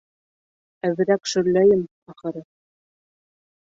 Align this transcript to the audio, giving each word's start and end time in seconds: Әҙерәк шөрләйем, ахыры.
Әҙерәк 0.89 1.31
шөрләйем, 1.35 1.87
ахыры. 2.17 2.47